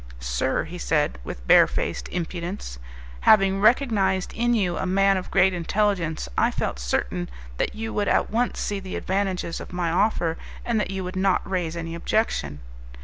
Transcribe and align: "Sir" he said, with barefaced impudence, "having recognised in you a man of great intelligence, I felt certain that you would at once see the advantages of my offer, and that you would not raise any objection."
"Sir" 0.19 0.63
he 0.63 0.79
said, 0.79 1.19
with 1.23 1.45
barefaced 1.45 2.07
impudence, 2.09 2.79
"having 3.19 3.61
recognised 3.61 4.33
in 4.33 4.55
you 4.55 4.75
a 4.75 4.87
man 4.87 5.15
of 5.15 5.29
great 5.29 5.53
intelligence, 5.53 6.27
I 6.35 6.49
felt 6.49 6.79
certain 6.79 7.29
that 7.57 7.75
you 7.75 7.93
would 7.93 8.07
at 8.07 8.31
once 8.31 8.59
see 8.59 8.79
the 8.79 8.95
advantages 8.95 9.59
of 9.59 9.71
my 9.71 9.91
offer, 9.91 10.37
and 10.65 10.79
that 10.79 10.89
you 10.89 11.03
would 11.03 11.15
not 11.15 11.47
raise 11.47 11.77
any 11.77 11.93
objection." 11.93 12.61